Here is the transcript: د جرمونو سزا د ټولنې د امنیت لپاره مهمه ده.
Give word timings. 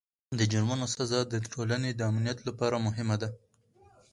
د 0.37 0.39
جرمونو 0.51 0.85
سزا 0.95 1.19
د 1.27 1.35
ټولنې 1.51 1.91
د 1.95 2.01
امنیت 2.11 2.39
لپاره 2.47 2.83
مهمه 2.85 3.15
ده. 3.21 3.29